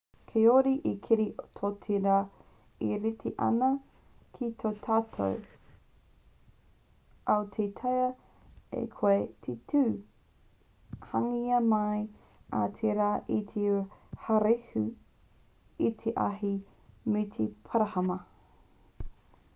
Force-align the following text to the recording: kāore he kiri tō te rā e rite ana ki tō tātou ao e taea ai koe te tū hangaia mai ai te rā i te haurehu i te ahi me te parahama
kāore 0.29 0.69
he 0.83 0.91
kiri 1.07 1.25
tō 1.57 1.67
te 1.81 1.97
rā 2.05 2.13
e 2.85 2.95
rite 3.01 3.31
ana 3.47 3.67
ki 4.37 4.47
tō 4.63 4.69
tātou 4.85 5.35
ao 7.33 7.43
e 7.63 7.65
taea 7.81 8.07
ai 8.77 8.81
koe 8.95 9.13
te 9.47 9.55
tū 9.73 9.81
hangaia 11.11 11.59
mai 11.73 12.01
ai 12.61 12.69
te 12.81 12.95
rā 13.01 13.09
i 13.35 13.37
te 13.53 13.67
haurehu 14.25 14.85
i 15.91 15.93
te 16.01 16.15
ahi 16.29 16.55
me 17.17 17.23
te 17.37 17.47
parahama 17.69 18.17